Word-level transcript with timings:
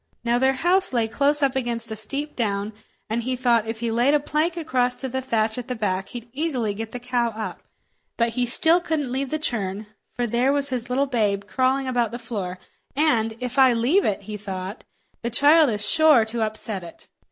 Now 0.23 0.39
their 0.39 0.53
house 0.53 0.93
lay 0.93 1.07
close 1.07 1.43
up 1.43 1.55
against 1.55 1.91
a 1.91 1.95
steep 1.95 2.35
down, 2.35 2.73
and 3.07 3.21
he 3.21 3.35
thought 3.35 3.67
if 3.67 3.81
he 3.81 3.91
laid 3.91 4.15
a 4.15 4.19
plank 4.19 4.57
across 4.57 4.95
to 4.95 5.07
the 5.07 5.21
thatch 5.21 5.59
at 5.59 5.67
the 5.67 5.75
back 5.75 6.09
he'd 6.09 6.27
easily 6.33 6.73
get 6.73 6.91
the 6.91 6.99
cow 6.99 7.27
up. 7.29 7.61
But 8.17 8.33
still 8.33 8.79
he 8.79 8.83
couldn't 8.83 9.11
leave 9.11 9.29
the 9.29 9.37
churn, 9.37 9.85
for 10.15 10.25
there 10.25 10.51
was 10.51 10.71
his 10.71 10.89
little 10.89 11.05
babe 11.05 11.43
crawling 11.45 11.87
about 11.87 12.09
the 12.09 12.17
floor, 12.17 12.57
and 12.95 13.35
"if 13.39 13.59
I 13.59 13.73
leave 13.73 14.03
it," 14.03 14.23
he 14.23 14.37
thought, 14.37 14.83
"the 15.21 15.29
child 15.29 15.69
is 15.69 15.87
sure 15.87 16.25
to 16.25 16.41
upset 16.41 16.83
it!" 16.83 17.07